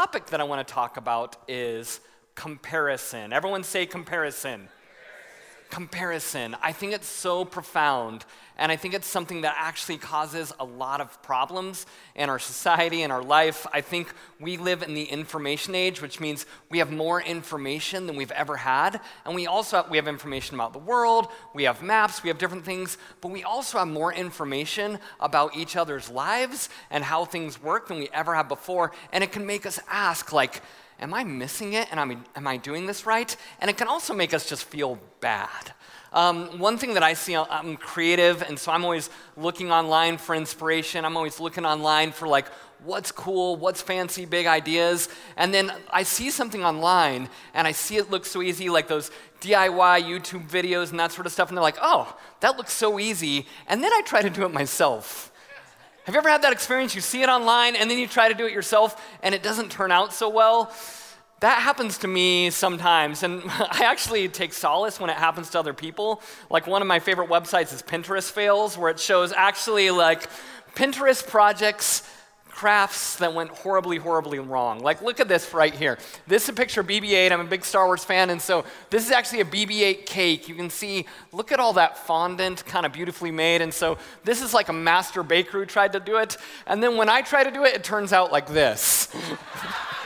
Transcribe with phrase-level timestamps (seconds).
[0.00, 2.00] Topic that I want to talk about is
[2.34, 3.34] comparison.
[3.34, 4.70] Everyone say comparison.
[5.70, 6.56] Comparison.
[6.60, 8.24] I think it's so profound,
[8.58, 13.02] and I think it's something that actually causes a lot of problems in our society
[13.02, 13.66] and our life.
[13.72, 18.16] I think we live in the information age, which means we have more information than
[18.16, 21.82] we've ever had, and we also have, we have information about the world, we have
[21.82, 26.68] maps, we have different things, but we also have more information about each other's lives
[26.90, 30.32] and how things work than we ever have before, and it can make us ask
[30.32, 30.60] like
[31.00, 31.88] am I missing it?
[31.90, 33.34] And am, am I doing this right?
[33.60, 35.72] And it can also make us just feel bad.
[36.12, 40.34] Um, one thing that I see, I'm creative, and so I'm always looking online for
[40.34, 41.04] inspiration.
[41.04, 42.48] I'm always looking online for like
[42.82, 45.08] what's cool, what's fancy, big ideas.
[45.36, 49.10] And then I see something online, and I see it look so easy, like those
[49.40, 51.48] DIY YouTube videos and that sort of stuff.
[51.48, 53.46] And they're like, oh, that looks so easy.
[53.68, 55.29] And then I try to do it myself.
[56.04, 56.94] Have you ever had that experience?
[56.94, 59.70] You see it online, and then you try to do it yourself, and it doesn't
[59.70, 60.72] turn out so well
[61.40, 65.72] that happens to me sometimes, and I actually take solace when it happens to other
[65.72, 66.22] people.
[66.50, 70.28] Like one of my favorite websites is Pinterest Fails, where it shows actually like
[70.74, 72.08] Pinterest projects,
[72.60, 74.80] crafts that went horribly, horribly wrong.
[74.80, 75.96] Like, look at this right here.
[76.26, 77.32] This is a picture of BB 8.
[77.32, 80.46] I'm a big Star Wars fan, and so this is actually a BB 8 cake.
[80.46, 83.62] You can see, look at all that fondant kind of beautifully made.
[83.62, 86.36] And so this is like a master baker who tried to do it.
[86.66, 89.08] And then when I try to do it, it turns out like this.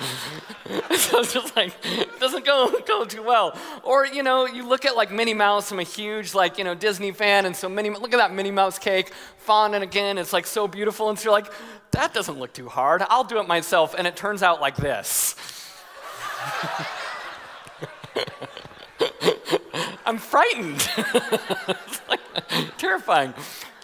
[0.96, 3.56] so it's just like it doesn't go go too well.
[3.82, 5.70] Or you know, you look at like Minnie Mouse.
[5.70, 8.50] I'm a huge like you know Disney fan, and so Minnie, look at that Minnie
[8.50, 10.16] Mouse cake, fondant again.
[10.18, 11.52] It's like so beautiful, and so you're like,
[11.90, 13.02] that doesn't look too hard.
[13.08, 15.34] I'll do it myself, and it turns out like this.
[20.06, 20.88] I'm frightened.
[20.96, 22.20] it's like
[22.78, 23.34] terrifying.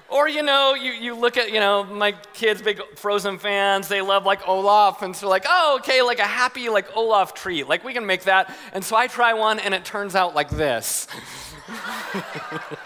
[0.09, 4.01] Or, you know, you, you look at, you know, my kids, big Frozen fans, they
[4.01, 5.03] love like Olaf.
[5.03, 7.69] And so, like, oh, okay, like a happy, like Olaf treat.
[7.69, 8.55] Like, we can make that.
[8.73, 11.09] And so I try one, and it turns out like this.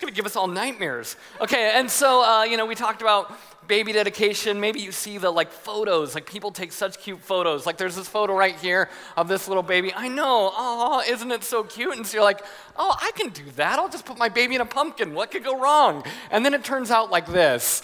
[0.00, 1.16] gonna give us all nightmares.
[1.40, 3.32] Okay, and so, uh, you know, we talked about
[3.70, 7.66] baby dedication, maybe you see the like photos, like people take such cute photos.
[7.66, 9.92] Like there's this photo right here of this little baby.
[9.94, 11.96] I know, oh, isn't it so cute?
[11.96, 12.44] And so you're like,
[12.76, 13.78] oh, I can do that.
[13.78, 15.14] I'll just put my baby in a pumpkin.
[15.14, 16.04] What could go wrong?
[16.32, 17.82] And then it turns out like this.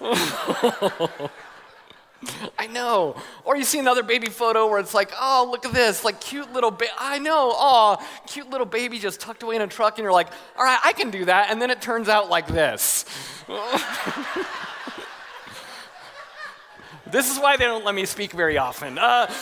[2.58, 3.16] I know.
[3.44, 6.52] Or you see another baby photo where it's like, oh, look at this, like cute
[6.52, 6.92] little baby.
[6.98, 10.28] I know, oh, cute little baby just tucked away in a truck, and you're like,
[10.56, 11.50] all right, I can do that.
[11.50, 13.04] And then it turns out like this.
[17.08, 18.98] This is why they don't let me speak very often.
[18.98, 19.32] Uh,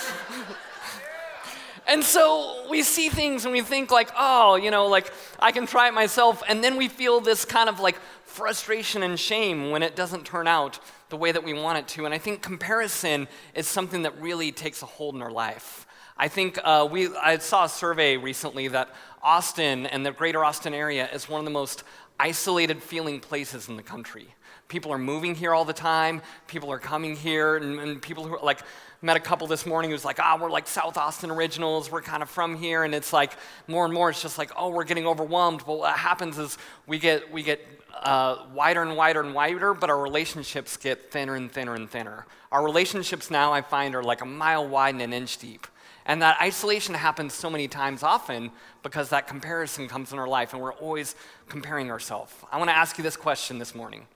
[1.87, 5.67] and so we see things and we think, like, oh, you know, like I can
[5.67, 6.43] try it myself.
[6.47, 7.99] And then we feel this kind of like
[8.35, 12.05] frustration and shame when it doesn't turn out the way that we want it to.
[12.05, 15.87] And I think comparison is something that really takes a hold in our life.
[16.17, 18.89] I think uh, we, I saw a survey recently that
[19.23, 21.85] Austin and the greater Austin area is one of the most
[22.19, 24.27] isolated feeling places in the country.
[24.69, 26.23] People are moving here all the time.
[26.47, 28.61] People are coming here, and, and people who like,
[29.03, 31.91] met a couple this morning who's like, ah, oh, we're like South Austin originals.
[31.91, 32.85] We're kind of from here.
[32.85, 33.33] And it's like
[33.69, 35.63] more and more, it's just like, oh, we're getting overwhelmed.
[35.67, 36.57] But what happens is
[36.87, 37.61] we get, we get
[38.03, 42.27] uh, wider and wider and wider, but our relationships get thinner and thinner and thinner.
[42.53, 45.67] Our relationships now, I find, are like a mile wide and an inch deep.
[46.07, 48.51] And that isolation happens so many times often
[48.83, 51.15] because that comparison comes in our life and we're always
[51.49, 52.33] comparing ourselves.
[52.53, 54.07] I want to ask you this question this morning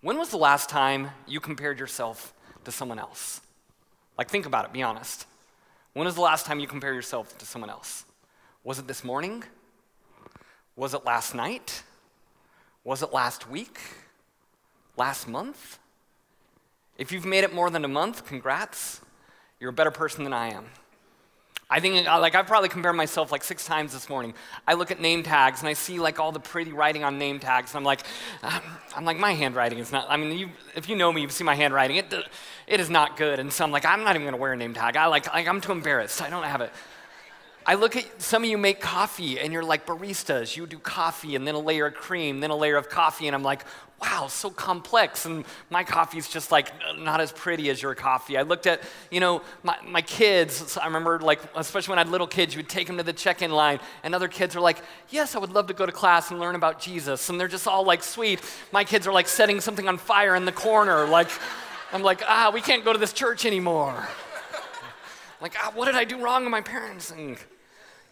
[0.00, 2.34] when was the last time you compared yourself
[2.64, 3.40] to someone else?
[4.18, 5.26] Like, think about it, be honest.
[5.94, 8.04] When was the last time you compared yourself to someone else?
[8.64, 9.44] Was it this morning?
[10.76, 11.82] Was it last night?
[12.84, 13.80] Was it last week?
[14.96, 15.78] Last month?
[16.98, 19.00] If you've made it more than a month, congrats.
[19.58, 20.66] You're a better person than I am.
[21.70, 24.34] I think, uh, like, I've probably compared myself like six times this morning.
[24.68, 27.40] I look at name tags and I see like all the pretty writing on name
[27.40, 28.02] tags, and I'm like,
[28.42, 28.60] um,
[28.94, 30.06] I'm like, my handwriting is not.
[30.10, 31.96] I mean, you, if you know me, you see my handwriting.
[31.96, 32.14] It,
[32.66, 34.74] it is not good, and so I'm like, I'm not even gonna wear a name
[34.74, 34.96] tag.
[34.96, 36.20] I like, like I'm too embarrassed.
[36.20, 36.70] I don't have it.
[37.66, 40.56] I look at some of you make coffee and you're like baristas.
[40.56, 43.34] You do coffee and then a layer of cream, then a layer of coffee, and
[43.34, 43.64] I'm like,
[44.02, 45.24] wow, so complex.
[45.24, 48.36] And my coffee's just like not as pretty as your coffee.
[48.36, 50.76] I looked at, you know, my, my kids.
[50.76, 53.14] I remember, like, especially when I had little kids, you would take them to the
[53.14, 55.92] check in line, and other kids are like, yes, I would love to go to
[55.92, 57.30] class and learn about Jesus.
[57.30, 58.40] And they're just all like sweet.
[58.72, 61.06] My kids are like setting something on fire in the corner.
[61.06, 61.30] Like,
[61.92, 64.06] I'm like, ah, we can't go to this church anymore.
[65.40, 67.10] like, ah, what did I do wrong with my parents?
[67.10, 67.38] And,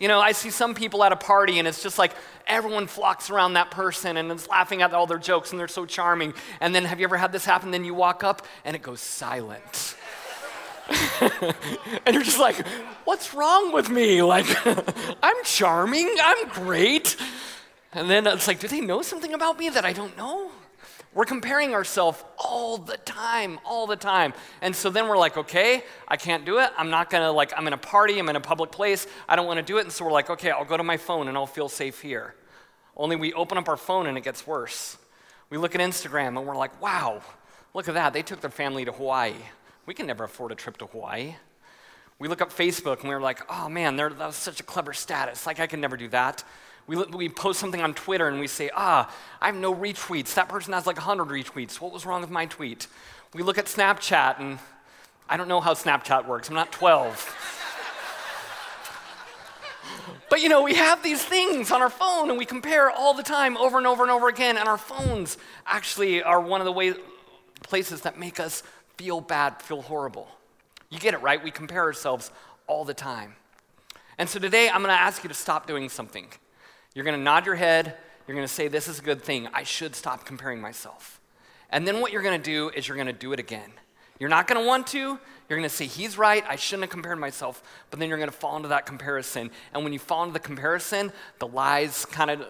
[0.02, 2.10] you know, I see some people at a party and it's just like
[2.48, 5.86] everyone flocks around that person and is laughing at all their jokes and they're so
[5.86, 6.34] charming.
[6.60, 7.70] And then have you ever had this happen?
[7.70, 9.96] Then you walk up and it goes silent.
[11.20, 12.66] and you're just like,
[13.04, 14.24] what's wrong with me?
[14.24, 14.46] Like,
[15.22, 17.16] I'm charming, I'm great.
[17.92, 20.50] And then it's like, do they know something about me that I don't know?
[21.14, 24.32] We're comparing ourselves all the time, all the time.
[24.62, 26.70] And so then we're like, okay, I can't do it.
[26.78, 29.46] I'm not gonna, like, I'm in a party, I'm in a public place, I don't
[29.46, 29.82] wanna do it.
[29.82, 32.34] And so we're like, okay, I'll go to my phone and I'll feel safe here.
[32.96, 34.96] Only we open up our phone and it gets worse.
[35.50, 37.20] We look at Instagram and we're like, wow,
[37.74, 38.14] look at that.
[38.14, 39.34] They took their family to Hawaii.
[39.84, 41.34] We can never afford a trip to Hawaii.
[42.18, 45.46] We look up Facebook and we're like, oh man, that was such a clever status.
[45.46, 46.42] Like, I can never do that.
[46.86, 50.34] We, we post something on Twitter and we say, ah, I have no retweets.
[50.34, 51.80] That person has like 100 retweets.
[51.80, 52.88] What was wrong with my tweet?
[53.34, 54.58] We look at Snapchat and
[55.28, 56.48] I don't know how Snapchat works.
[56.48, 57.36] I'm not 12.
[60.28, 63.22] but you know, we have these things on our phone and we compare all the
[63.22, 64.56] time over and over and over again.
[64.58, 66.94] And our phones actually are one of the way,
[67.62, 68.62] places that make us
[68.98, 70.28] feel bad, feel horrible.
[70.90, 71.42] You get it, right?
[71.42, 72.30] We compare ourselves
[72.66, 73.36] all the time.
[74.18, 76.26] And so today I'm going to ask you to stop doing something.
[76.94, 77.96] You're going to nod your head.
[78.26, 79.48] You're going to say, This is a good thing.
[79.52, 81.20] I should stop comparing myself.
[81.70, 83.72] And then what you're going to do is you're going to do it again.
[84.18, 85.18] You're not going to want to.
[85.48, 86.44] You're going to say, He's right.
[86.48, 87.62] I shouldn't have compared myself.
[87.90, 89.50] But then you're going to fall into that comparison.
[89.74, 92.46] And when you fall into the comparison, the lies kind of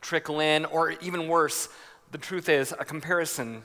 [0.00, 0.64] trickle in.
[0.66, 1.68] Or even worse,
[2.10, 3.62] the truth is, a comparison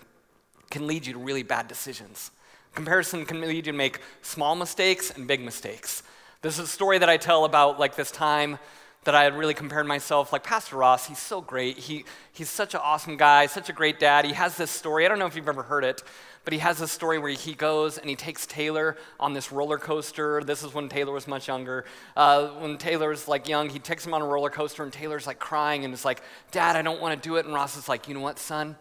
[0.70, 2.32] can lead you to really bad decisions.
[2.74, 6.04] Comparison can lead you to make small mistakes and big mistakes.
[6.42, 8.60] This is a story that I tell about like this time
[9.08, 10.34] that I had really compared myself.
[10.34, 11.78] Like Pastor Ross, he's so great.
[11.78, 14.26] He, he's such an awesome guy, such a great dad.
[14.26, 15.06] He has this story.
[15.06, 16.04] I don't know if you've ever heard it,
[16.44, 19.78] but he has this story where he goes and he takes Taylor on this roller
[19.78, 20.44] coaster.
[20.44, 21.86] This is when Taylor was much younger.
[22.18, 25.26] Uh, when Taylor was like young, he takes him on a roller coaster, and Taylor's
[25.26, 26.22] like crying and is like,
[26.52, 27.46] Dad, I don't want to do it.
[27.46, 28.76] And Ross is like, You know what, son?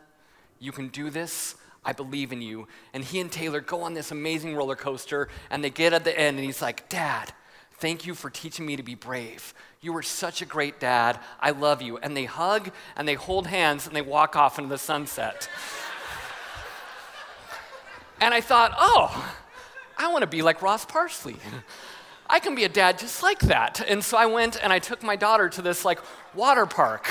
[0.58, 1.54] You can do this.
[1.84, 2.66] I believe in you.
[2.92, 6.18] And he and Taylor go on this amazing roller coaster, and they get at the
[6.18, 7.32] end, and he's like, Dad,
[7.74, 9.54] thank you for teaching me to be brave.
[9.80, 11.18] You were such a great dad.
[11.40, 11.98] I love you.
[11.98, 15.48] And they hug and they hold hands and they walk off into the sunset.
[18.20, 19.34] and I thought, oh,
[19.98, 21.36] I want to be like Ross Parsley.
[22.28, 23.84] I can be a dad just like that.
[23.86, 26.00] And so I went and I took my daughter to this like
[26.34, 27.06] water park.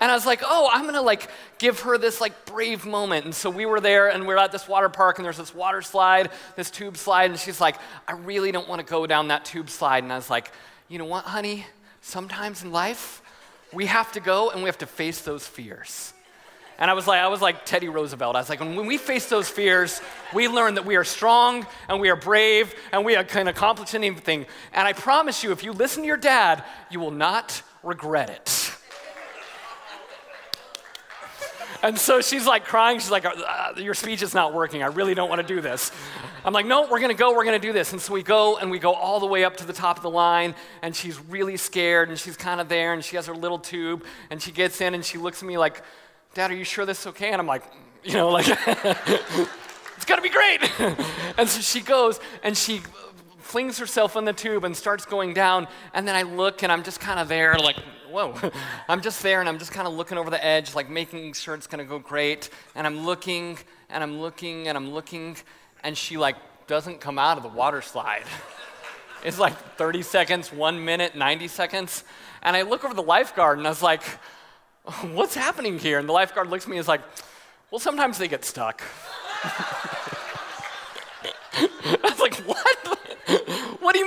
[0.00, 1.28] And I was like, oh, I'm gonna like
[1.58, 3.24] give her this like brave moment.
[3.24, 5.54] And so we were there and we are at this water park and there's this
[5.54, 7.76] water slide, this tube slide, and she's like,
[8.08, 10.02] I really don't wanna go down that tube slide.
[10.02, 10.50] And I was like,
[10.88, 11.66] you know what, honey?
[12.00, 13.22] Sometimes in life,
[13.72, 16.12] we have to go and we have to face those fears.
[16.78, 18.34] And I was like, I was like Teddy Roosevelt.
[18.34, 20.00] I was like, when we face those fears,
[20.32, 24.46] we learn that we are strong and we are brave and we can accomplish anything.
[24.72, 28.73] And I promise you, if you listen to your dad, you will not regret it.
[31.84, 32.98] And so she's like crying.
[32.98, 34.82] She's like, uh, Your speech is not working.
[34.82, 35.92] I really don't want to do this.
[36.42, 37.34] I'm like, No, we're going to go.
[37.34, 37.92] We're going to do this.
[37.92, 40.02] And so we go and we go all the way up to the top of
[40.02, 40.54] the line.
[40.80, 42.08] And she's really scared.
[42.08, 42.94] And she's kind of there.
[42.94, 44.02] And she has her little tube.
[44.30, 45.82] And she gets in and she looks at me like,
[46.32, 47.30] Dad, are you sure this is okay?
[47.30, 47.64] And I'm like,
[48.04, 50.60] You know, like, it's going to be great.
[51.38, 52.82] and so she goes and she
[53.38, 55.68] flings herself in the tube and starts going down.
[55.92, 57.76] And then I look and I'm just kind of there, like,
[58.14, 58.52] whoa.
[58.88, 61.54] I'm just there and I'm just kind of looking over the edge, like making sure
[61.54, 62.48] it's going to go great.
[62.76, 63.58] And I'm looking
[63.90, 65.36] and I'm looking and I'm looking,
[65.82, 68.24] and she like doesn't come out of the water slide.
[69.24, 72.04] It's like 30 seconds, one minute, 90 seconds.
[72.42, 74.02] And I look over the lifeguard and I was like,
[75.14, 75.98] what's happening here?
[75.98, 77.00] And the lifeguard looks at me and is like,
[77.70, 78.82] well, sometimes they get stuck.
[81.54, 82.73] I was like, what?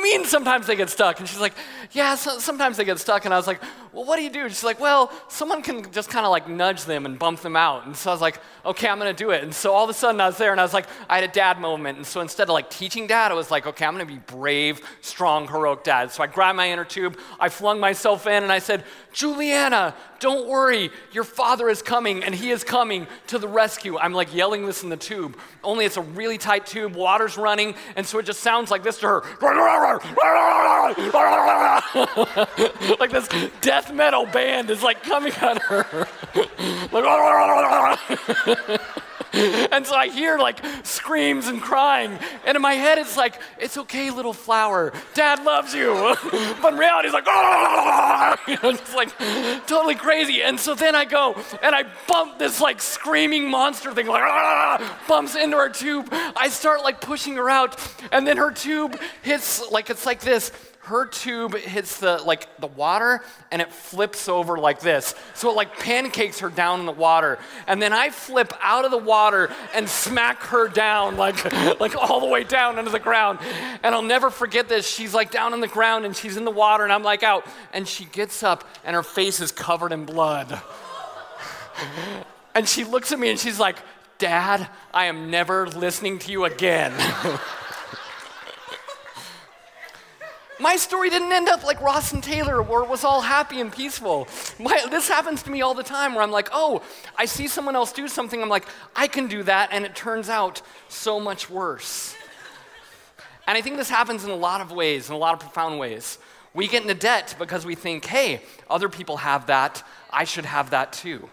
[0.08, 1.20] Mean sometimes they get stuck?
[1.20, 1.54] And she's like,
[1.92, 3.26] yeah, so, sometimes they get stuck.
[3.26, 3.62] And I was like,
[3.94, 4.48] well, what do you do?
[4.50, 7.86] She's like, well, someone can just kind of like nudge them and bump them out.
[7.86, 9.44] And so I was like, okay, I'm going to do it.
[9.44, 11.24] And so all of a sudden I was there and I was like, I had
[11.24, 11.98] a dad moment.
[11.98, 14.20] And so instead of like teaching dad, I was like, okay, I'm going to be
[14.20, 16.12] brave, strong, heroic dad.
[16.12, 18.84] So I grabbed my inner tube, I flung myself in, and I said,
[19.14, 23.98] Juliana, don't worry, your father is coming and he is coming to the rescue.
[23.98, 27.76] I'm like yelling this in the tube, only it's a really tight tube, water's running,
[27.96, 29.24] and so it just sounds like this to her.
[33.00, 33.30] like this
[33.62, 36.08] death metal band is like coming at her.
[36.92, 37.06] like,
[39.72, 42.17] and so I hear like screams and crying.
[42.46, 44.94] And in my head, it's like, it's okay, little flower.
[45.13, 45.94] Dad loves you.
[46.62, 47.25] but in reality, it's like,
[48.63, 49.17] know, it's like
[49.67, 50.41] totally crazy.
[50.41, 55.36] And so then I go and I bump this like screaming monster thing, like, bumps
[55.36, 56.08] into her tube.
[56.12, 57.77] I start like pushing her out.
[58.12, 60.51] And then her tube hits, like, it's like this
[60.88, 65.15] her tube hits the like the water and it flips over like this.
[65.34, 67.39] So it like pancakes her down in the water.
[67.67, 71.44] And then I flip out of the water and smack her down like
[71.82, 73.39] like all the way down into the ground.
[73.84, 74.88] And I'll never forget this.
[74.88, 77.46] She's like down in the ground and she's in the water and I'm like out
[77.74, 80.62] and she gets up and her face is covered in blood.
[82.56, 83.77] and she looks at me and she's like,
[84.20, 86.94] "Dad, I am never listening to you again."
[90.60, 93.72] My story didn't end up like Ross and Taylor, where it was all happy and
[93.72, 94.28] peaceful.
[94.60, 96.82] My, this happens to me all the time where I'm like, oh,
[97.16, 98.42] I see someone else do something.
[98.42, 99.70] I'm like, I can do that.
[99.72, 102.16] And it turns out so much worse.
[103.46, 105.78] And I think this happens in a lot of ways, in a lot of profound
[105.78, 106.18] ways.
[106.56, 109.84] We get into debt because we think, hey, other people have that.
[110.10, 111.30] I should have that too.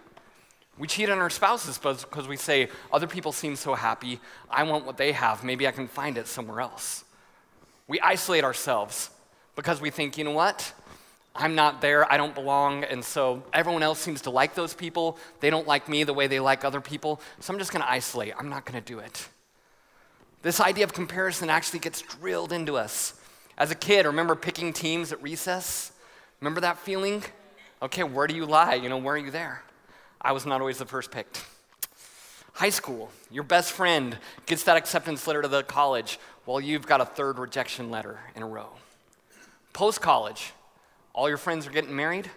[0.76, 4.20] We cheat on our spouses because we say, other people seem so happy.
[4.50, 5.42] I want what they have.
[5.42, 7.04] Maybe I can find it somewhere else.
[7.86, 9.10] We isolate ourselves
[9.56, 10.72] because we think, you know what?
[11.36, 15.18] I'm not there, I don't belong, and so everyone else seems to like those people.
[15.40, 18.34] They don't like me the way they like other people, so I'm just gonna isolate.
[18.38, 19.28] I'm not gonna do it.
[20.42, 23.14] This idea of comparison actually gets drilled into us.
[23.58, 25.90] As a kid, remember picking teams at recess?
[26.40, 27.24] Remember that feeling?
[27.82, 28.74] Okay, where do you lie?
[28.74, 29.62] You know, where are you there?
[30.20, 31.44] I was not always the first picked.
[32.54, 37.00] High school, your best friend gets that acceptance letter to the college while you've got
[37.00, 38.68] a third rejection letter in a row.
[39.74, 40.52] Post college,
[41.12, 42.30] all your friends are getting married,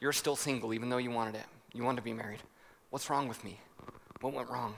[0.00, 1.44] you're still single even though you wanted it.
[1.74, 2.40] You wanted to be married.
[2.88, 3.60] What's wrong with me?
[4.22, 4.74] What went wrong?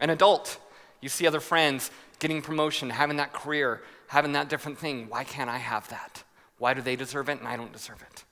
[0.00, 0.58] An adult,
[1.00, 1.90] you see other friends
[2.20, 5.06] getting promotion, having that career, having that different thing.
[5.08, 6.22] Why can't I have that?
[6.58, 8.22] Why do they deserve it and I don't deserve it?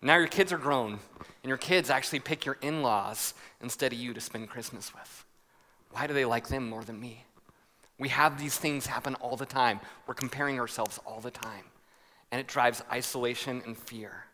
[0.00, 1.00] Now your kids are grown,
[1.42, 5.24] and your kids actually pick your in laws instead of you to spend Christmas with.
[5.90, 7.24] Why do they like them more than me?
[7.98, 9.80] We have these things happen all the time.
[10.06, 11.64] We're comparing ourselves all the time.
[12.32, 14.24] And it drives isolation and fear.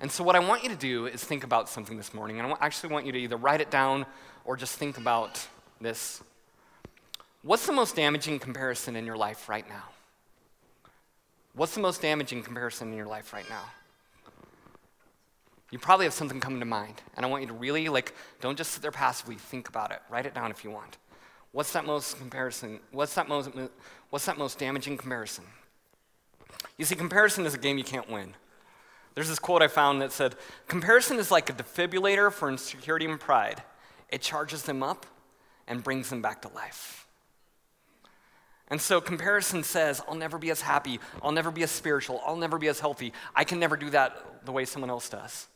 [0.00, 2.38] And so, what I want you to do is think about something this morning.
[2.38, 4.06] And I actually want you to either write it down
[4.44, 5.46] or just think about
[5.80, 6.22] this.
[7.42, 9.84] What's the most damaging comparison in your life right now?
[11.54, 13.64] What's the most damaging comparison in your life right now?
[15.70, 17.02] You probably have something coming to mind.
[17.16, 20.00] And I want you to really, like, don't just sit there passively, think about it.
[20.10, 20.98] Write it down if you want.
[21.56, 22.80] What's that most comparison?
[22.92, 23.48] What's that most,
[24.10, 25.44] what's that most damaging comparison?
[26.76, 28.34] You see, comparison is a game you can't win.
[29.14, 30.34] There's this quote I found that said,
[30.68, 33.62] Comparison is like a defibrillator for insecurity and pride.
[34.10, 35.06] It charges them up
[35.66, 37.08] and brings them back to life.
[38.68, 42.36] And so comparison says, I'll never be as happy, I'll never be as spiritual, I'll
[42.36, 43.14] never be as healthy.
[43.34, 45.48] I can never do that the way someone else does.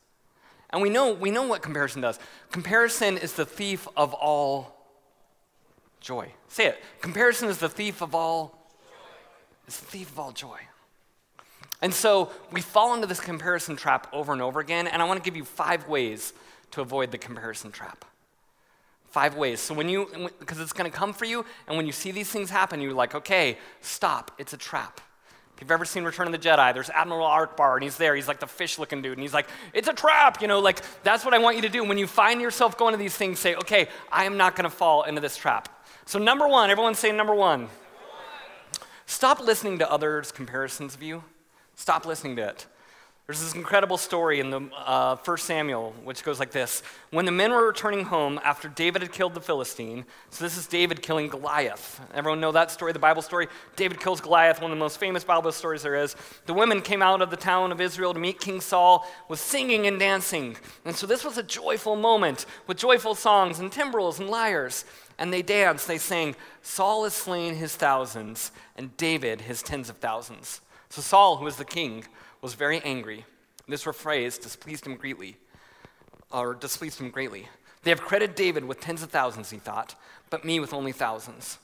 [0.70, 2.18] And we know, we know what comparison does.
[2.50, 4.79] Comparison is the thief of all
[6.00, 6.32] Joy.
[6.48, 6.82] Say it.
[7.00, 8.60] Comparison is the thief of all
[9.70, 10.58] it's the thief of all joy.
[11.80, 15.22] And so we fall into this comparison trap over and over again, and I want
[15.22, 16.32] to give you five ways
[16.72, 18.04] to avoid the comparison trap.
[19.10, 19.60] Five ways.
[19.60, 22.28] So when you, because it's going to come for you, and when you see these
[22.28, 24.32] things happen, you're like, okay, stop.
[24.38, 25.00] It's a trap.
[25.54, 28.16] If you've ever seen Return of the Jedi, there's Admiral Ackbar, and he's there.
[28.16, 30.42] He's like the fish looking dude, and he's like, it's a trap.
[30.42, 31.84] You know, like, that's what I want you to do.
[31.84, 34.74] When you find yourself going to these things, say, okay, I am not going to
[34.76, 35.68] fall into this trap.
[36.10, 37.68] So, number one, everyone say number one.
[39.06, 41.22] Stop listening to others' comparisons of you.
[41.76, 42.66] Stop listening to it.
[43.30, 46.82] There's this incredible story in the uh, 1 Samuel, which goes like this.
[47.10, 50.66] When the men were returning home after David had killed the Philistine, so this is
[50.66, 52.00] David killing Goliath.
[52.12, 53.46] Everyone know that story, the Bible story?
[53.76, 56.16] David kills Goliath, one of the most famous Bible stories there is.
[56.46, 59.86] The women came out of the town of Israel to meet King Saul with singing
[59.86, 60.56] and dancing.
[60.84, 64.84] And so this was a joyful moment with joyful songs and timbrels and lyres
[65.20, 65.86] and they danced.
[65.86, 70.62] They sang, Saul has slain his thousands, and David his tens of thousands.
[70.88, 72.04] So Saul, who was the king,
[72.42, 73.24] was very angry.
[73.68, 75.36] This phrase displeased him greatly,
[76.30, 77.48] or displeased him greatly.
[77.82, 79.94] They have credited David with tens of thousands, he thought,
[80.28, 81.58] but me with only thousands.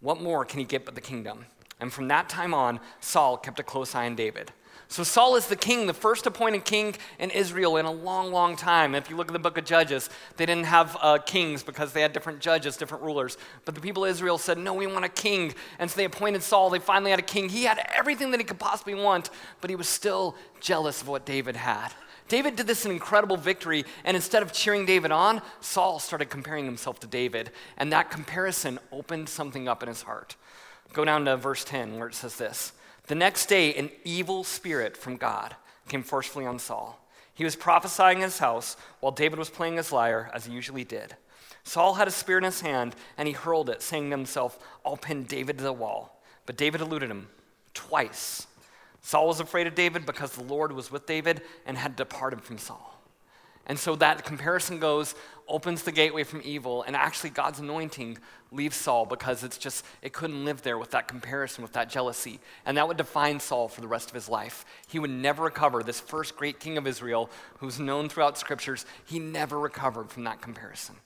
[0.00, 1.46] What more can he get but the kingdom?
[1.80, 4.52] And from that time on, Saul kept a close eye on David.
[4.90, 8.56] So Saul is the king, the first appointed king in Israel in a long, long
[8.56, 8.94] time.
[8.94, 12.00] If you look at the book of Judges, they didn't have uh, kings because they
[12.00, 13.36] had different judges, different rulers.
[13.66, 15.52] But the people of Israel said, No, we want a king.
[15.78, 16.70] And so they appointed Saul.
[16.70, 17.50] They finally had a king.
[17.50, 19.28] He had everything that he could possibly want,
[19.60, 21.90] but he was still jealous of what David had.
[22.28, 26.64] David did this an incredible victory, and instead of cheering David on, Saul started comparing
[26.64, 27.50] himself to David.
[27.76, 30.36] And that comparison opened something up in his heart.
[30.94, 32.72] Go down to verse 10, where it says this.
[33.08, 35.56] The next day, an evil spirit from God
[35.88, 37.02] came forcefully on Saul.
[37.34, 40.84] He was prophesying in his house while David was playing his lyre, as he usually
[40.84, 41.16] did.
[41.64, 44.96] Saul had a spear in his hand, and he hurled it, saying to himself, I'll
[44.96, 46.20] pin David to the wall.
[46.44, 47.28] But David eluded him
[47.72, 48.46] twice.
[49.00, 52.58] Saul was afraid of David because the Lord was with David and had departed from
[52.58, 52.97] Saul.
[53.68, 55.14] And so that comparison goes,
[55.46, 58.18] opens the gateway from evil, and actually God's anointing
[58.50, 62.40] leaves Saul because it's just, it couldn't live there with that comparison, with that jealousy.
[62.64, 64.64] And that would define Saul for the rest of his life.
[64.88, 69.18] He would never recover, this first great king of Israel, who's known throughout scriptures, he
[69.18, 70.96] never recovered from that comparison.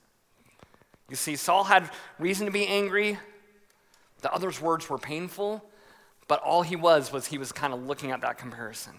[1.09, 3.17] You see, Saul had reason to be angry,
[4.21, 5.63] the other's words were painful,
[6.29, 8.93] but all he was was he was kind of looking at that comparison.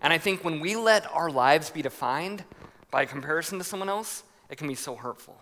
[0.00, 2.44] And I think when we let our lives be defined
[2.90, 5.36] by comparison to someone else, it can be so hurtful.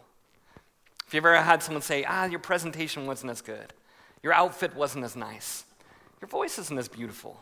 [1.07, 3.73] If you've ever had someone say, ah, your presentation wasn't as good,
[4.23, 5.65] your outfit wasn't as nice,
[6.21, 7.41] your voice isn't as beautiful,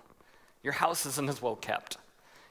[0.62, 1.96] your house isn't as well kept,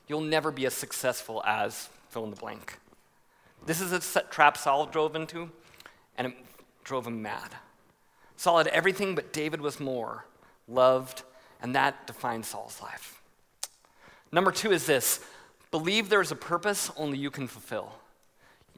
[0.08, 2.80] you'll never be as successful as fill in the blank.
[3.66, 5.50] This is a trap Saul drove into,
[6.18, 6.34] and it
[6.84, 7.52] drove him mad.
[8.36, 10.26] Saul had everything, but David was more
[10.68, 11.24] loved,
[11.62, 13.22] and that defined Saul's life.
[14.32, 15.24] Number two is this
[15.74, 17.92] believe there is a purpose only you can fulfill.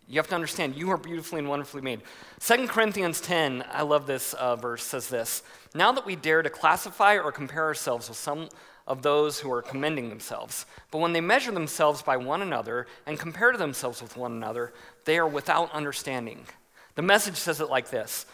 [0.08, 2.00] You have to understand, you are beautifully and wonderfully made.
[2.40, 6.50] 2 Corinthians 10, I love this uh, verse, says this Now that we dare to
[6.50, 8.48] classify or compare ourselves with some
[8.88, 13.20] of those who are commending themselves, but when they measure themselves by one another and
[13.20, 14.72] compare themselves with one another,
[15.04, 16.46] they are without understanding.
[16.96, 18.26] The message says it like this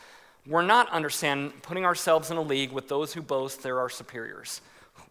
[0.45, 4.61] We're not understand putting ourselves in a league with those who boast they're our superiors.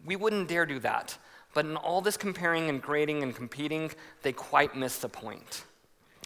[0.07, 1.19] We wouldn't dare do that.
[1.53, 3.91] But in all this comparing and grading and competing,
[4.23, 5.65] they quite miss the point.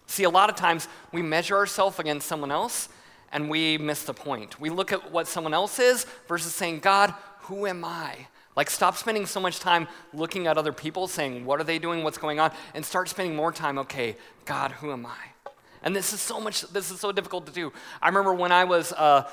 [0.06, 2.88] See, a lot of times we measure ourselves against someone else
[3.32, 4.60] and we miss the point.
[4.60, 8.28] We look at what someone else is versus saying, God, who am I?
[8.56, 12.04] Like, stop spending so much time looking at other people, saying, What are they doing?
[12.04, 12.52] What's going on?
[12.74, 15.50] And start spending more time, okay, God, who am I?
[15.82, 17.72] And this is so much, this is so difficult to do.
[18.00, 19.28] I remember when I was uh,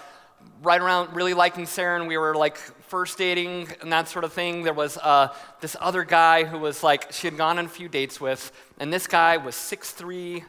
[0.64, 2.58] right around really liking Sarah and we were like
[2.92, 6.84] first dating and that sort of thing, there was uh, this other guy who was
[6.84, 8.52] like, she had gone on a few dates with,
[8.82, 10.44] and this guy was 6'3,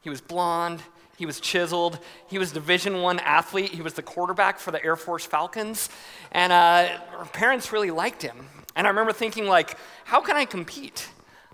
[0.00, 0.80] he was blonde,
[1.18, 4.96] he was chiseled, he was Division One athlete, he was the quarterback for the Air
[4.96, 5.90] Force Falcons,
[6.30, 8.48] and uh, her parents really liked him.
[8.74, 11.10] And I remember thinking, like, how can I compete?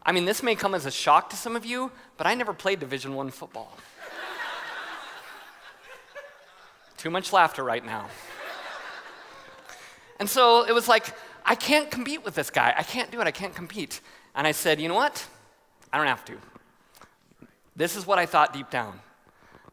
[0.06, 2.52] I mean, this may come as a shock to some of you, but I never
[2.52, 3.76] played Division One football.
[6.96, 8.06] Too much laughter right now.
[10.18, 12.74] And so it was like, I can't compete with this guy.
[12.76, 13.26] I can't do it.
[13.26, 14.00] I can't compete.
[14.34, 15.26] And I said, you know what?
[15.92, 16.36] I don't have to.
[17.76, 19.00] This is what I thought deep down.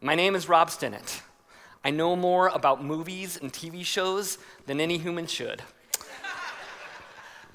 [0.00, 1.20] My name is Rob Stinnett.
[1.84, 5.62] I know more about movies and TV shows than any human should.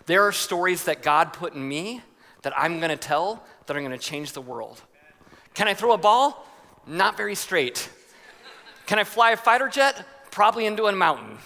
[0.06, 2.02] there are stories that God put in me
[2.42, 4.82] that I'm going to tell that are going to change the world.
[5.54, 6.48] Can I throw a ball?
[6.88, 7.90] Not very straight.
[8.86, 10.06] Can I fly a fighter jet?
[10.32, 11.38] Probably into a mountain.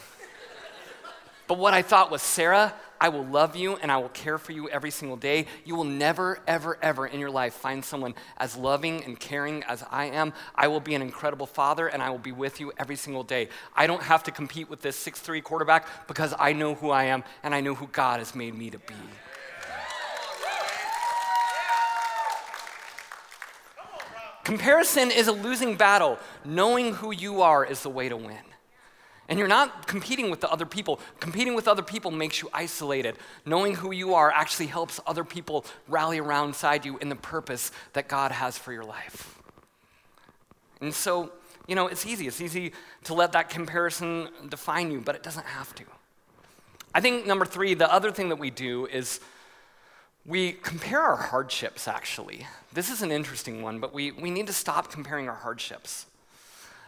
[1.48, 4.52] But what I thought was, Sarah, I will love you and I will care for
[4.52, 5.46] you every single day.
[5.64, 9.84] You will never, ever, ever in your life find someone as loving and caring as
[9.92, 10.34] I am.
[10.56, 13.50] I will be an incredible father and I will be with you every single day.
[13.76, 17.24] I don't have to compete with this 6'3 quarterback because I know who I am
[17.44, 18.96] and I know who God has made me to be.
[24.44, 26.18] Comparison is a losing battle.
[26.44, 28.38] Knowing who you are is the way to win.
[29.28, 31.00] And you're not competing with the other people.
[31.20, 33.18] Competing with other people makes you isolated.
[33.46, 37.72] Knowing who you are actually helps other people rally around side you in the purpose
[37.94, 39.40] that God has for your life.
[40.80, 41.32] And so,
[41.68, 42.28] you know, it's easy.
[42.28, 42.74] It's easy
[43.06, 45.84] to let that comparison define you, but it doesn't have to.
[46.94, 49.20] I think number three, the other thing that we do is
[50.26, 52.48] we compare our hardships, actually.
[52.74, 56.06] This is an interesting one, but we, we need to stop comparing our hardships.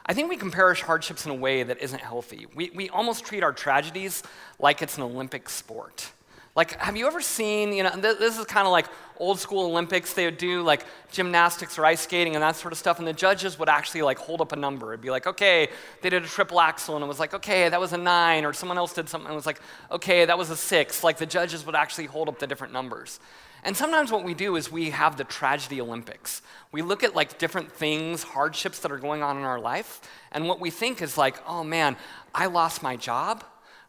[0.07, 2.47] I think we compare our hardships in a way that isn't healthy.
[2.55, 4.23] We, we almost treat our tragedies
[4.59, 6.11] like it's an Olympic sport.
[6.55, 8.87] Like, have you ever seen, you know, th- this is kind of like
[9.19, 10.13] old school Olympics.
[10.13, 13.13] They would do like gymnastics or ice skating and that sort of stuff, and the
[13.13, 14.93] judges would actually like hold up a number.
[14.93, 15.69] It'd be like, okay,
[16.01, 18.53] they did a triple axel, and it was like, okay, that was a nine, or
[18.53, 19.59] someone else did something, and it was like,
[19.91, 21.03] okay, that was a six.
[21.03, 23.19] Like, the judges would actually hold up the different numbers.
[23.63, 26.41] And sometimes what we do is we have the tragedy Olympics.
[26.71, 30.47] We look at like different things, hardships that are going on in our life, and
[30.47, 31.97] what we think is like, oh man,
[32.33, 33.43] I lost my job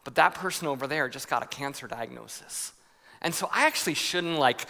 [0.08, 2.72] but that person over there just got a cancer diagnosis.
[3.20, 4.64] And so I actually shouldn't like,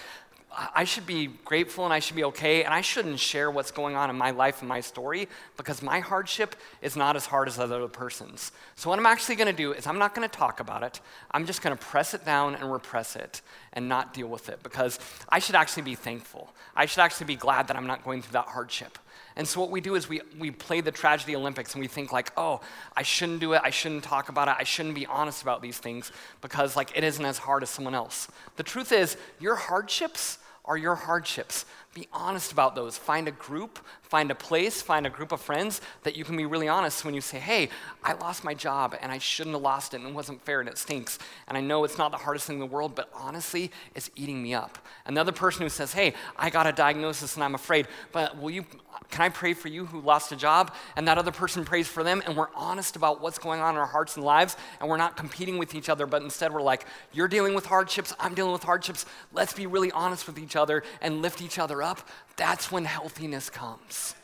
[0.50, 3.96] I should be grateful and I should be okay, and I shouldn't share what's going
[3.96, 7.58] on in my life and my story because my hardship is not as hard as
[7.58, 8.50] other person's.
[8.74, 11.00] So, what I'm actually gonna do is I'm not gonna talk about it.
[11.32, 13.42] I'm just gonna press it down and repress it
[13.74, 16.52] and not deal with it because I should actually be thankful.
[16.74, 18.98] I should actually be glad that I'm not going through that hardship.
[19.38, 22.12] And so what we do is we, we play the tragedy Olympics and we think
[22.12, 22.60] like, oh,
[22.96, 25.78] I shouldn't do it, I shouldn't talk about it, I shouldn't be honest about these
[25.78, 28.26] things because like it isn't as hard as someone else.
[28.56, 31.64] The truth is, your hardships are your hardships.
[31.94, 32.98] Be honest about those.
[32.98, 36.46] Find a group, find a place, find a group of friends that you can be
[36.46, 37.68] really honest when you say, hey,
[38.02, 40.68] I lost my job and I shouldn't have lost it and it wasn't fair and
[40.68, 41.18] it stinks.
[41.46, 44.42] And I know it's not the hardest thing in the world, but honestly, it's eating
[44.42, 44.78] me up.
[45.04, 48.64] Another person who says, hey, I got a diagnosis and I'm afraid, but will you,
[49.10, 50.72] can I pray for you who lost a job?
[50.96, 53.80] And that other person prays for them and we're honest about what's going on in
[53.80, 56.86] our hearts and lives and we're not competing with each other, but instead we're like,
[57.12, 59.04] you're dealing with hardships, I'm dealing with hardships.
[59.34, 62.08] Let's be really honest with each other and lift each other up.
[62.38, 64.14] That's when healthiness comes.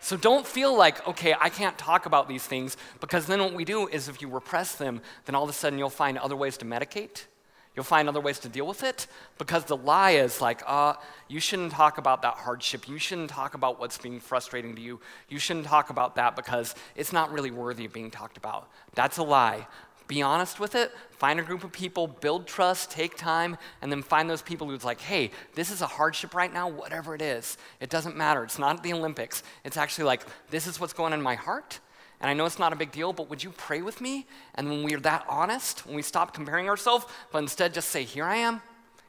[0.00, 3.64] So don't feel like, okay, I can't talk about these things, because then what we
[3.64, 6.56] do is if you repress them, then all of a sudden you'll find other ways
[6.58, 7.26] to medicate.
[7.74, 10.94] You'll find other ways to deal with it because the lie is like, uh,
[11.28, 12.88] you shouldn't talk about that hardship.
[12.88, 14.98] You shouldn't talk about what's being frustrating to you.
[15.28, 18.70] You shouldn't talk about that because it's not really worthy of being talked about.
[18.94, 19.66] That's a lie.
[20.08, 24.02] Be honest with it, find a group of people, build trust, take time, and then
[24.02, 27.58] find those people who's like, hey, this is a hardship right now, whatever it is.
[27.80, 28.44] It doesn't matter.
[28.44, 29.42] It's not the Olympics.
[29.64, 31.80] It's actually like, this is what's going on in my heart.
[32.20, 34.26] And I know it's not a big deal, but would you pray with me?
[34.54, 38.24] And when we're that honest, when we stop comparing ourselves, but instead just say, here
[38.24, 38.62] I am,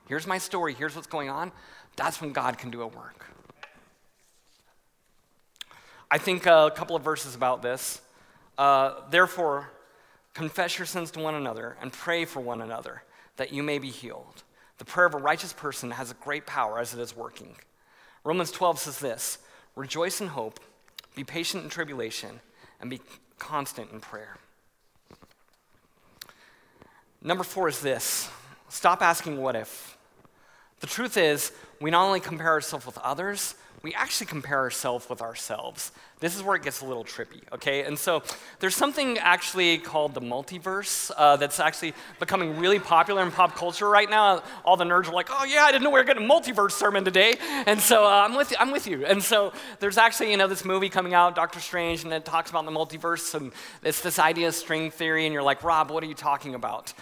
[0.08, 1.52] here's my story, here's what's going on,
[1.96, 3.26] that's when God can do a work.
[6.10, 8.02] I think a couple of verses about this.
[8.58, 9.70] Uh, Therefore,
[10.38, 13.02] Confess your sins to one another and pray for one another
[13.38, 14.44] that you may be healed.
[14.78, 17.56] The prayer of a righteous person has a great power as it is working.
[18.24, 19.40] Romans 12 says this
[19.76, 20.60] Rejoice in hope,
[21.16, 22.40] be patient in tribulation,
[22.80, 23.02] and be
[23.40, 24.38] constant in prayer.
[27.20, 28.30] Number four is this
[28.70, 29.98] stop asking what if.
[30.82, 35.22] The truth is, we not only compare ourselves with others, we actually compare ourselves with
[35.22, 35.92] ourselves.
[36.20, 37.84] This is where it gets a little trippy, okay?
[37.84, 38.24] And so
[38.60, 43.88] there's something actually called the multiverse uh, that's actually becoming really popular in pop culture
[43.88, 44.42] right now.
[44.66, 46.72] All the nerds are like, oh yeah, I didn't know we were getting a multiverse
[46.72, 47.36] sermon today.
[47.68, 49.06] And so uh, I'm, with you, I'm with you.
[49.06, 52.50] And so there's actually, you know, this movie coming out, Doctor Strange, and it talks
[52.50, 53.52] about the multiverse, and
[53.84, 56.94] it's this idea of string theory, and you're like, Rob, what are you talking about?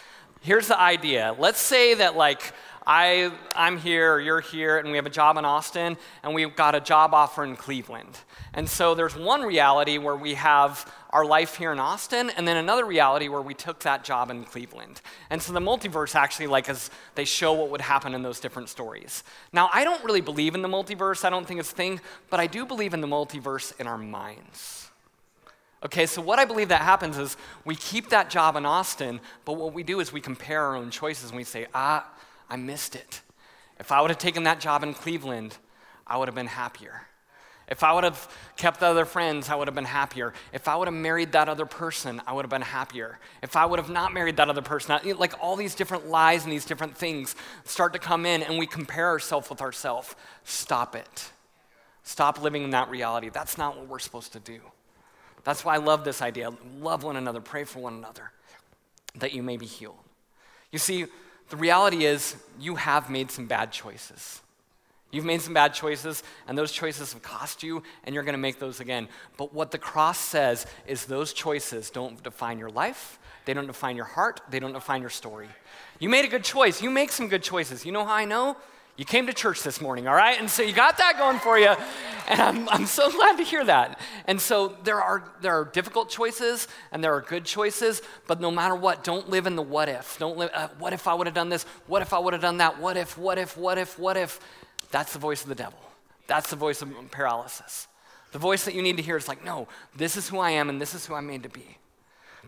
[0.41, 1.35] Here's the idea.
[1.39, 2.53] Let's say that, like,
[2.87, 6.55] I, I'm here, or you're here, and we have a job in Austin, and we've
[6.55, 8.19] got a job offer in Cleveland.
[8.53, 12.57] And so there's one reality where we have our life here in Austin, and then
[12.57, 15.01] another reality where we took that job in Cleveland.
[15.29, 18.69] And so the multiverse actually, like, as they show what would happen in those different
[18.69, 19.23] stories.
[19.51, 22.39] Now, I don't really believe in the multiverse, I don't think it's a thing, but
[22.39, 24.89] I do believe in the multiverse in our minds.
[25.83, 29.53] Okay, so what I believe that happens is we keep that job in Austin, but
[29.53, 32.07] what we do is we compare our own choices and we say, ah,
[32.49, 33.21] I missed it.
[33.79, 35.57] If I would have taken that job in Cleveland,
[36.07, 37.01] I would have been happier.
[37.67, 38.27] If I would have
[38.57, 40.33] kept the other friends, I would have been happier.
[40.53, 43.17] If I would have married that other person, I would have been happier.
[43.41, 46.53] If I would have not married that other person, like all these different lies and
[46.53, 50.15] these different things start to come in and we compare ourselves with ourselves.
[50.43, 51.31] Stop it.
[52.03, 53.29] Stop living in that reality.
[53.29, 54.59] That's not what we're supposed to do.
[55.43, 56.51] That's why I love this idea.
[56.79, 58.31] Love one another, pray for one another,
[59.15, 59.97] that you may be healed.
[60.71, 61.07] You see,
[61.49, 64.41] the reality is you have made some bad choices.
[65.11, 68.39] You've made some bad choices, and those choices have cost you, and you're going to
[68.39, 69.07] make those again.
[69.37, 73.95] But what the cross says is those choices don't define your life, they don't define
[73.95, 75.47] your heart, they don't define your story.
[75.99, 76.81] You made a good choice.
[76.81, 77.85] You make some good choices.
[77.85, 78.57] You know how I know?
[78.97, 80.39] You came to church this morning, all right?
[80.39, 81.75] And so you got that going for you.
[82.27, 83.99] And I'm, I'm so glad to hear that.
[84.25, 88.51] And so there are, there are difficult choices and there are good choices, but no
[88.51, 90.17] matter what, don't live in the what if.
[90.17, 91.63] Don't live, uh, what if I would have done this?
[91.87, 92.79] What if I would have done that?
[92.79, 94.39] What if, what if, what if, what if?
[94.91, 95.79] That's the voice of the devil.
[96.27, 97.87] That's the voice of paralysis.
[98.31, 100.69] The voice that you need to hear is like, no, this is who I am
[100.69, 101.77] and this is who I'm made to be.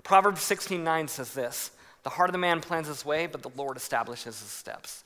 [0.03, 1.71] Proverbs 16:9 says this:
[2.03, 5.03] The heart of the man plans his way, but the Lord establishes his steps.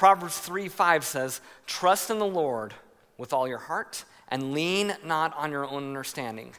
[0.00, 2.72] Proverbs 3 5 says, Trust in the Lord
[3.18, 6.54] with all your heart and lean not on your own understanding.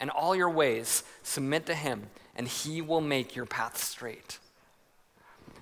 [0.00, 2.06] And all your ways submit to him,
[2.36, 4.38] and he will make your path straight.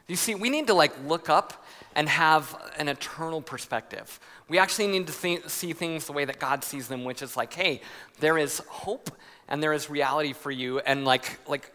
[0.06, 1.64] You see, we need to like look up
[1.96, 4.20] and have an eternal perspective.
[4.48, 7.36] We actually need to th- see things the way that God sees them, which is
[7.36, 7.80] like, hey,
[8.20, 9.10] there is hope
[9.48, 11.72] and there is reality for you, and like, like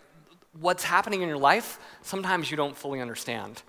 [0.58, 3.62] what's happening in your life, sometimes you don't fully understand.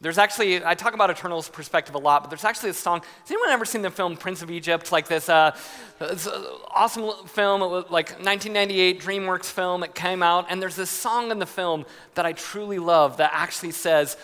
[0.00, 3.00] There's actually, I talk about eternal perspective a lot, but there's actually a song.
[3.00, 4.92] Has anyone ever seen the film Prince of Egypt?
[4.92, 5.56] Like this, uh,
[5.98, 6.28] this
[6.70, 9.82] awesome film, was like 1998 DreamWorks film.
[9.82, 11.84] It came out, and there's this song in the film
[12.14, 14.16] that I truly love that actually says,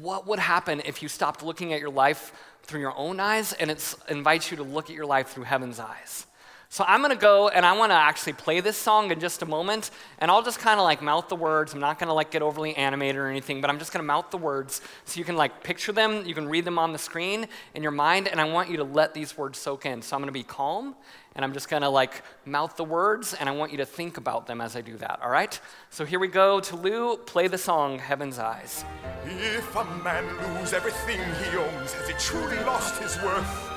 [0.00, 3.70] What would happen if you stopped looking at your life through your own eyes and
[3.70, 6.26] it invites you to look at your life through heaven's eyes?
[6.70, 9.90] So I'm gonna go and I wanna actually play this song in just a moment,
[10.18, 11.72] and I'll just kind of like mouth the words.
[11.72, 14.36] I'm not gonna like get overly animated or anything, but I'm just gonna mouth the
[14.36, 17.82] words so you can like picture them, you can read them on the screen in
[17.82, 20.02] your mind, and I want you to let these words soak in.
[20.02, 20.94] So I'm gonna be calm,
[21.34, 24.46] and I'm just gonna like mouth the words, and I want you to think about
[24.46, 25.58] them as I do that, all right?
[25.88, 26.60] So here we go.
[26.60, 28.84] To Lou, play the song Heaven's Eyes.
[29.24, 30.26] If a man
[30.58, 33.70] lose everything he owns, has he truly lost his worth?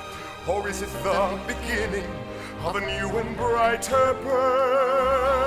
[0.46, 2.04] Or is it the beginning
[2.63, 5.41] of a new and brighter birth?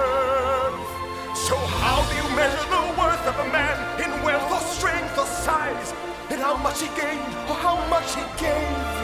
[1.36, 5.26] So how do you measure the worth of a man in wealth or strength or
[5.26, 5.94] size?
[6.30, 8.94] In how much he gained or how much he gave?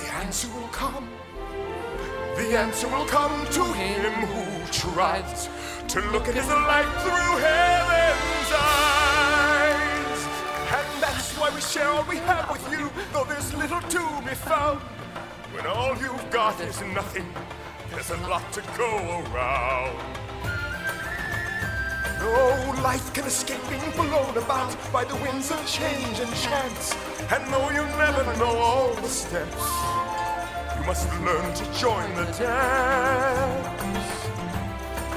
[0.00, 1.08] The answer will come.
[2.36, 5.48] The answer will come to him who tries
[5.88, 10.20] to look at his life through heaven's eyes.
[10.78, 14.34] And that's why we share all we have with you, though there's little to be
[14.34, 14.80] found.
[15.56, 17.24] When all you've got is nothing,
[17.90, 18.92] there's a lot to go
[19.32, 19.96] around.
[22.20, 26.94] No life can escape being blown about by the winds of change and chance.
[27.32, 29.64] And though you never know all the steps,
[30.76, 34.12] you must learn to join the dance.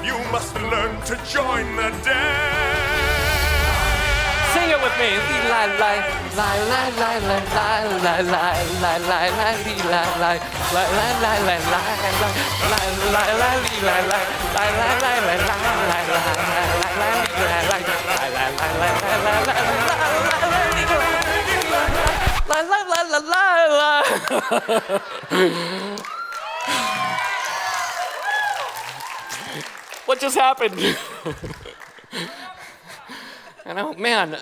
[0.02, 2.29] You must learn to join the dance.
[5.00, 5.96] La la
[6.36, 6.48] la
[7.00, 10.36] la la la la la la la li la la
[10.72, 11.96] la la la la la la
[12.68, 14.20] la la la li la la
[14.52, 16.20] la la la la la la la
[16.60, 19.56] la la li la la la la la la la
[22.40, 23.46] la la la la
[23.78, 23.90] la
[30.04, 30.76] What just happened?
[33.64, 34.36] And oh man,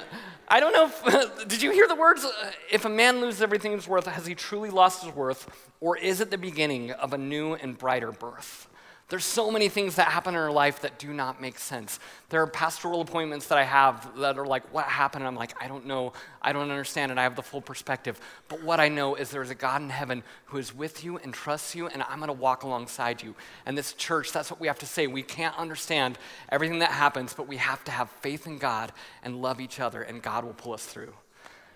[0.51, 2.25] I don't know if, did you hear the words?
[2.25, 5.47] Uh, if a man loses everything he's worth, has he truly lost his worth?
[5.81, 8.68] Or is it the beginning of a new and brighter birth?
[9.09, 11.99] There's so many things that happen in our life that do not make sense.
[12.29, 15.23] There are pastoral appointments that I have that are like, what happened?
[15.23, 16.13] And I'm like, I don't know.
[16.43, 18.21] I don't understand and I have the full perspective.
[18.49, 21.33] But what I know is there's a God in heaven who is with you and
[21.33, 23.35] trusts you, and I'm going to walk alongside you.
[23.65, 25.07] And this church, that's what we have to say.
[25.07, 26.19] We can't understand
[26.51, 28.93] everything that happens, but we have to have faith in God
[29.23, 31.15] and love each other, and God will pull us through.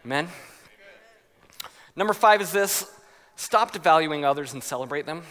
[0.05, 0.29] Amen?
[1.97, 2.91] Number five is this
[3.37, 5.23] stop devaluing others and celebrate them.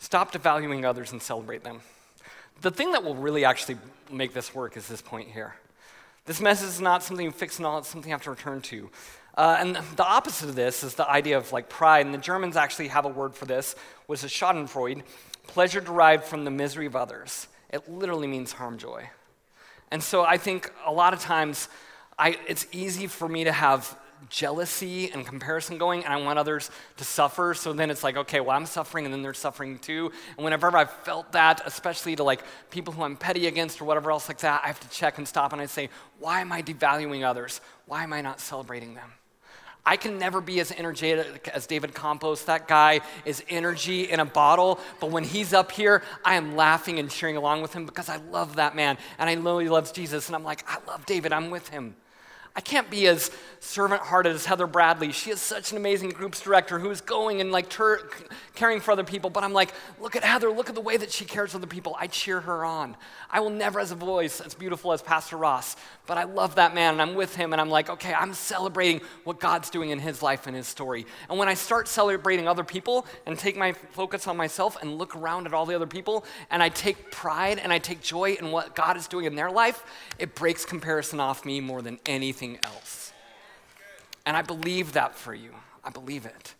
[0.00, 1.80] Stop devaluing others and celebrate them.
[2.62, 3.76] The thing that will really actually
[4.10, 5.54] make this work is this point here.
[6.24, 8.62] This message is not something you fix and all, it's something you have to return
[8.62, 8.90] to.
[9.36, 12.06] Uh, and the opposite of this is the idea of like pride.
[12.06, 15.02] And the Germans actually have a word for this, which is Schadenfreude,
[15.46, 17.46] pleasure derived from the misery of others.
[17.70, 19.08] It literally means harm joy.
[19.90, 21.68] And so I think a lot of times
[22.18, 23.96] I, it's easy for me to have
[24.28, 27.54] jealousy and comparison going, and I want others to suffer.
[27.54, 30.12] So then it's like, okay, well, I'm suffering, and then they're suffering too.
[30.36, 34.10] And whenever I've felt that, especially to like people who I'm petty against or whatever
[34.10, 36.62] else like that, I have to check and stop and I say, why am I
[36.62, 37.60] devaluing others?
[37.86, 39.12] Why am I not celebrating them?
[39.84, 42.44] I can never be as energetic as David Campos.
[42.44, 44.78] That guy is energy in a bottle.
[45.00, 48.16] But when he's up here, I am laughing and cheering along with him because I
[48.16, 48.98] love that man.
[49.18, 50.26] And I know he loves Jesus.
[50.26, 51.32] And I'm like, I love David.
[51.32, 51.96] I'm with him.
[52.56, 55.12] I can't be as servant hearted as Heather Bradley.
[55.12, 58.08] She is such an amazing groups director who is going and like ter-
[58.54, 59.28] caring for other people.
[59.28, 61.66] But I'm like, look at Heather, look at the way that she cares for other
[61.66, 61.94] people.
[61.98, 62.96] I cheer her on.
[63.30, 66.74] I will never have a voice as beautiful as Pastor Ross, but I love that
[66.74, 69.98] man and I'm with him and I'm like, okay, I'm celebrating what God's doing in
[69.98, 71.06] his life and his story.
[71.28, 75.14] And when I start celebrating other people and take my focus on myself and look
[75.14, 78.50] around at all the other people and I take pride and I take joy in
[78.50, 79.84] what God is doing in their life,
[80.18, 83.12] it breaks comparison off me more than anything else.
[84.24, 85.50] And I believe that for you.
[85.84, 86.54] I believe it.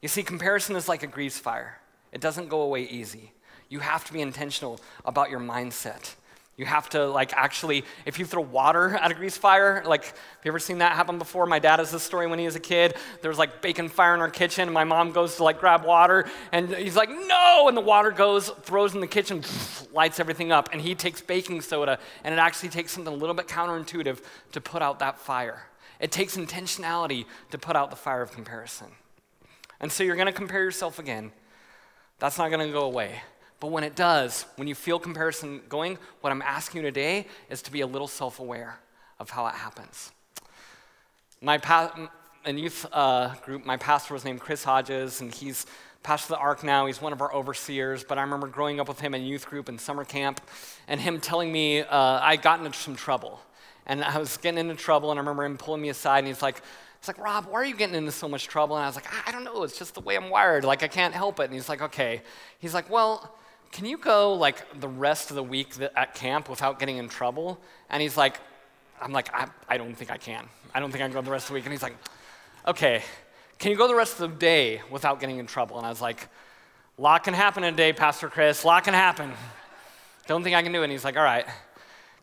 [0.00, 1.78] You see, comparison is like a grease fire,
[2.12, 3.32] it doesn't go away easy.
[3.68, 6.14] You have to be intentional about your mindset.
[6.56, 10.44] You have to like actually, if you throw water at a grease fire, like, have
[10.44, 11.46] you ever seen that happen before?
[11.46, 12.94] My dad has this story when he was a kid.
[13.22, 15.84] There was like bacon fire in our kitchen, and my mom goes to like grab
[15.84, 17.66] water, and he's like, no!
[17.66, 19.42] And the water goes, throws in the kitchen,
[19.92, 23.34] lights everything up, and he takes baking soda, and it actually takes something a little
[23.34, 25.64] bit counterintuitive to put out that fire.
[25.98, 28.88] It takes intentionality to put out the fire of comparison.
[29.80, 31.32] And so you're gonna compare yourself again.
[32.18, 33.22] That's not gonna go away.
[33.64, 37.62] But when it does, when you feel comparison going, what I'm asking you today is
[37.62, 38.78] to be a little self aware
[39.18, 40.12] of how it happens.
[41.40, 42.10] My pa-
[42.44, 45.64] in youth uh, group, my pastor was named Chris Hodges, and he's
[46.02, 46.84] pastor of the Ark now.
[46.84, 49.70] He's one of our overseers, but I remember growing up with him in youth group
[49.70, 50.42] and summer camp,
[50.86, 51.86] and him telling me uh,
[52.20, 53.40] I got into some trouble.
[53.86, 56.42] And I was getting into trouble, and I remember him pulling me aside, and he's
[56.42, 56.60] like,
[56.98, 58.76] It's like, Rob, why are you getting into so much trouble?
[58.76, 59.62] And I was like, I, I don't know.
[59.62, 60.64] It's just the way I'm wired.
[60.64, 61.44] Like, I can't help it.
[61.44, 62.20] And he's like, okay.
[62.58, 63.38] He's like, well,
[63.74, 67.58] can you go like the rest of the week at camp without getting in trouble?
[67.90, 68.38] And he's like,
[69.02, 70.48] I'm like, I, I don't think I can.
[70.72, 71.64] I don't think I can go the rest of the week.
[71.64, 71.96] And he's like,
[72.68, 73.02] okay,
[73.58, 75.76] can you go the rest of the day without getting in trouble?
[75.76, 76.28] And I was like,
[76.96, 78.62] a lot can happen in a day, Pastor Chris.
[78.62, 79.32] A lot can happen.
[80.28, 80.84] Don't think I can do it.
[80.84, 81.46] And he's like, all right.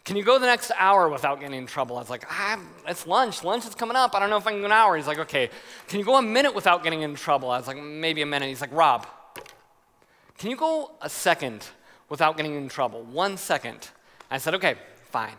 [0.06, 1.98] Can you go the next hour without getting in trouble?
[1.98, 3.44] I was like, ah, it's lunch.
[3.44, 4.16] Lunch is coming up.
[4.16, 4.96] I don't know if I can go an hour.
[4.96, 5.50] He's like, okay.
[5.90, 7.52] Can you go a minute without getting in trouble?
[7.52, 8.48] I was like, maybe a minute.
[8.48, 9.06] He's like, Rob,
[10.41, 11.63] can you go a second
[12.10, 13.04] without getting in trouble?
[13.04, 13.89] One second.
[14.32, 14.73] I said, okay,
[15.12, 15.36] fine.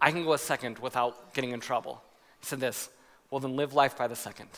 [0.00, 2.02] I can go a second without getting in trouble.
[2.40, 2.88] He said this,
[3.30, 4.48] well, then live life by the second.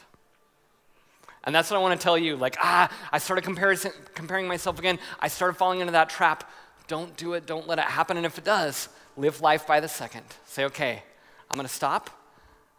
[1.45, 2.35] And that's what I want to tell you.
[2.37, 4.99] Like, ah, I started comparing myself again.
[5.21, 6.51] I started falling into that trap.
[6.89, 7.45] Don't do it.
[7.45, 8.17] Don't let it happen.
[8.17, 10.25] And if it does, live life by the second.
[10.47, 11.03] Say, okay,
[11.51, 12.09] I'm going to stop.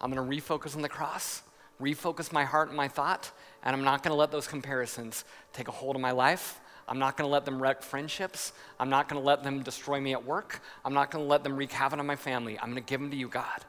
[0.01, 1.43] I'm going to refocus on the cross,
[1.79, 3.29] refocus my heart and my thought,
[3.61, 6.61] and I'm not going to let those comparisons take a hold of my life.
[6.87, 8.53] I'm not going to let them wreck friendships.
[8.79, 10.61] I'm not going to let them destroy me at work.
[10.83, 12.59] I'm not going to let them wreak havoc on my family.
[12.59, 13.65] I'm going to give them to you, God,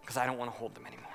[0.00, 1.13] because I don't want to hold them anymore.